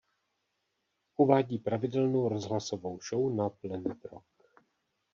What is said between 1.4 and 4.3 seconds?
pravidelnou rozhlasovou show na Planet Rock.